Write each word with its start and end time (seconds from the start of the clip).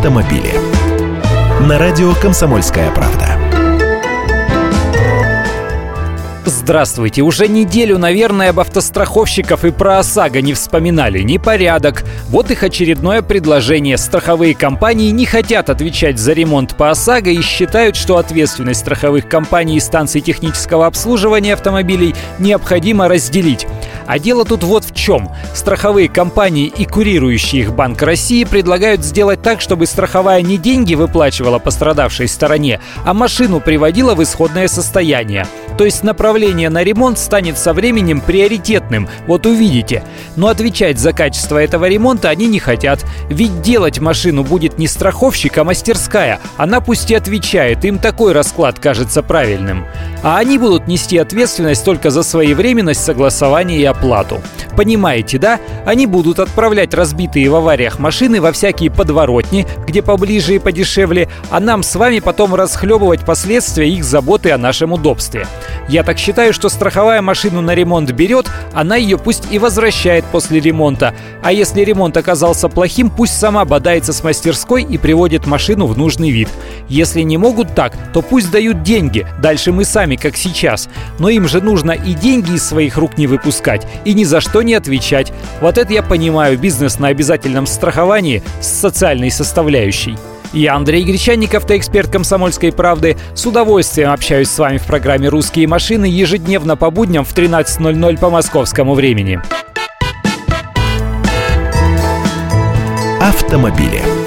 автомобили. 0.00 0.54
На 1.68 1.78
радио 1.78 2.14
«Комсомольская 2.14 2.90
правда». 2.90 3.36
Здравствуйте. 6.46 7.20
Уже 7.20 7.48
неделю, 7.48 7.98
наверное, 7.98 8.50
об 8.50 8.60
автостраховщиков 8.60 9.64
и 9.66 9.70
про 9.70 9.98
ОСАГО 9.98 10.40
не 10.40 10.54
вспоминали. 10.54 11.20
Непорядок. 11.20 12.04
Вот 12.28 12.50
их 12.50 12.62
очередное 12.62 13.20
предложение. 13.20 13.98
Страховые 13.98 14.54
компании 14.54 15.10
не 15.10 15.26
хотят 15.26 15.68
отвечать 15.68 16.18
за 16.18 16.32
ремонт 16.32 16.76
по 16.76 16.90
ОСАГО 16.90 17.30
и 17.30 17.42
считают, 17.42 17.96
что 17.96 18.16
ответственность 18.16 18.80
страховых 18.80 19.28
компаний 19.28 19.76
и 19.76 19.80
станций 19.80 20.22
технического 20.22 20.86
обслуживания 20.86 21.52
автомобилей 21.52 22.14
необходимо 22.38 23.06
разделить. 23.06 23.66
А 24.10 24.18
дело 24.18 24.44
тут 24.44 24.64
вот 24.64 24.84
в 24.84 24.92
чем. 24.92 25.30
Страховые 25.54 26.08
компании 26.08 26.66
и 26.66 26.84
курирующий 26.84 27.60
их 27.60 27.72
Банк 27.72 28.02
России 28.02 28.42
предлагают 28.42 29.04
сделать 29.04 29.40
так, 29.40 29.60
чтобы 29.60 29.86
страховая 29.86 30.42
не 30.42 30.58
деньги 30.58 30.96
выплачивала 30.96 31.60
пострадавшей 31.60 32.26
стороне, 32.26 32.80
а 33.04 33.14
машину 33.14 33.60
приводила 33.60 34.16
в 34.16 34.22
исходное 34.24 34.66
состояние. 34.66 35.46
То 35.78 35.84
есть 35.84 36.02
направление 36.02 36.70
на 36.70 36.82
ремонт 36.82 37.20
станет 37.20 37.56
со 37.56 37.72
временем 37.72 38.20
приоритетным, 38.20 39.08
вот 39.28 39.46
увидите. 39.46 40.02
Но 40.34 40.48
отвечать 40.48 40.98
за 40.98 41.12
качество 41.12 41.58
этого 41.58 41.88
ремонта 41.88 42.30
они 42.30 42.48
не 42.48 42.58
хотят. 42.58 43.06
Ведь 43.28 43.62
делать 43.62 44.00
машину 44.00 44.42
будет 44.42 44.76
не 44.76 44.88
страховщик, 44.88 45.56
а 45.56 45.62
мастерская. 45.62 46.40
Она 46.56 46.80
пусть 46.80 47.12
и 47.12 47.14
отвечает, 47.14 47.84
им 47.84 48.00
такой 48.00 48.32
расклад 48.32 48.80
кажется 48.80 49.22
правильным. 49.22 49.86
А 50.22 50.38
они 50.38 50.58
будут 50.58 50.86
нести 50.86 51.16
ответственность 51.16 51.84
только 51.84 52.10
за 52.10 52.22
своевременность 52.22 53.02
согласования 53.02 53.78
и 53.78 53.84
оплату. 53.84 54.40
Понимаете, 54.76 55.38
да? 55.38 55.58
Они 55.84 56.06
будут 56.06 56.38
отправлять 56.38 56.94
разбитые 56.94 57.50
в 57.50 57.56
авариях 57.56 57.98
машины 57.98 58.40
во 58.40 58.52
всякие 58.52 58.90
подворотни, 58.90 59.66
где 59.86 60.02
поближе 60.02 60.56
и 60.56 60.58
подешевле, 60.58 61.28
а 61.50 61.60
нам 61.60 61.82
с 61.82 61.94
вами 61.96 62.20
потом 62.20 62.54
расхлебывать 62.54 63.24
последствия 63.24 63.88
их 63.88 64.04
заботы 64.04 64.50
о 64.50 64.58
нашем 64.58 64.92
удобстве. 64.92 65.46
Я 65.88 66.02
так 66.02 66.18
считаю, 66.18 66.52
что 66.52 66.68
страховая 66.68 67.22
машину 67.22 67.60
на 67.62 67.74
ремонт 67.74 68.10
берет, 68.12 68.48
она 68.72 68.96
ее 68.96 69.18
пусть 69.18 69.44
и 69.50 69.58
возвращает 69.58 70.24
после 70.26 70.60
ремонта. 70.60 71.14
А 71.42 71.52
если 71.52 71.82
ремонт 71.82 72.16
оказался 72.16 72.68
плохим, 72.68 73.10
пусть 73.10 73.38
сама 73.38 73.64
бодается 73.64 74.12
с 74.12 74.22
мастерской 74.22 74.82
и 74.82 74.98
приводит 74.98 75.46
машину 75.46 75.86
в 75.86 75.98
нужный 75.98 76.30
вид. 76.30 76.48
Если 76.88 77.22
не 77.22 77.38
могут 77.38 77.74
так, 77.74 77.94
то 78.12 78.22
пусть 78.22 78.50
дают 78.50 78.82
деньги. 78.82 79.26
Дальше 79.40 79.72
мы 79.72 79.84
сами, 79.84 80.16
как 80.16 80.36
сейчас. 80.36 80.88
Но 81.18 81.28
им 81.28 81.48
же 81.48 81.60
нужно 81.60 81.92
и 81.92 82.14
деньги 82.14 82.52
из 82.52 82.66
своих 82.66 82.96
рук 82.96 83.18
не 83.18 83.26
выпускать, 83.26 83.86
и 84.04 84.14
ни 84.14 84.24
за 84.24 84.40
что 84.40 84.62
не 84.62 84.74
отвечать. 84.74 85.32
Вот 85.70 85.78
это 85.78 85.92
я 85.92 86.02
понимаю 86.02 86.58
бизнес 86.58 86.98
на 86.98 87.06
обязательном 87.06 87.64
страховании 87.64 88.42
с 88.60 88.66
социальной 88.66 89.30
составляющей. 89.30 90.18
Я 90.52 90.74
Андрей 90.74 91.04
Гречанников, 91.04 91.62
автоэксперт 91.62 92.10
«Комсомольской 92.10 92.72
правды». 92.72 93.16
С 93.36 93.46
удовольствием 93.46 94.10
общаюсь 94.10 94.50
с 94.50 94.58
вами 94.58 94.78
в 94.78 94.86
программе 94.86 95.28
«Русские 95.28 95.68
машины» 95.68 96.06
ежедневно 96.06 96.76
по 96.76 96.90
будням 96.90 97.24
в 97.24 97.32
13.00 97.32 98.18
по 98.18 98.30
московскому 98.30 98.94
времени. 98.94 99.40
Автомобили. 103.20 104.19